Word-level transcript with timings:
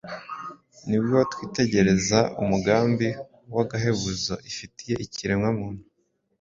ni 0.87 0.97
bwo 1.03 1.19
twitegereza 1.31 2.19
umugambi 2.43 3.07
w’agahebuzo 3.55 4.33
ifitiye 4.49 4.95
ikiremwamuntu. 5.05 5.83